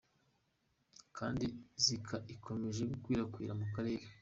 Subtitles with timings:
[1.17, 1.45] Kandi
[1.83, 4.05] Zika ikomeje gukwirakwira mu karere.